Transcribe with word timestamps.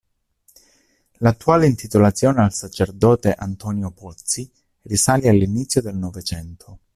L'attuale 1.19 1.63
intitolazione 1.67 2.41
al 2.41 2.55
sacerdote 2.55 3.35
Antonio 3.35 3.91
Pozzi 3.91 4.51
risale 4.85 5.29
all'inizio 5.29 5.79
del 5.83 5.95
Novecento. 5.97 6.79